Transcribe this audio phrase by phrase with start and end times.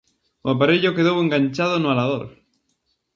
[0.45, 2.27] O aparello quedou enganchado no halador.